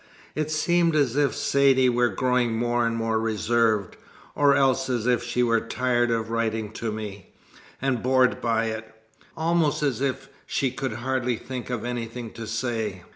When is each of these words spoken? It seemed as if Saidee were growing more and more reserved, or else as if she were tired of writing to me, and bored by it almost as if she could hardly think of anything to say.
It 0.33 0.49
seemed 0.49 0.95
as 0.95 1.15
if 1.15 1.35
Saidee 1.35 1.87
were 1.87 2.09
growing 2.09 2.53
more 2.55 2.87
and 2.87 2.95
more 2.95 3.19
reserved, 3.19 3.97
or 4.33 4.55
else 4.55 4.89
as 4.89 5.05
if 5.05 5.21
she 5.21 5.43
were 5.43 5.59
tired 5.61 6.09
of 6.09 6.31
writing 6.31 6.71
to 6.71 6.91
me, 6.91 7.35
and 7.79 8.01
bored 8.01 8.41
by 8.41 8.65
it 8.65 8.91
almost 9.37 9.83
as 9.83 10.01
if 10.01 10.27
she 10.47 10.71
could 10.71 10.93
hardly 10.93 11.35
think 11.37 11.69
of 11.69 11.85
anything 11.85 12.31
to 12.31 12.47
say. 12.47 13.03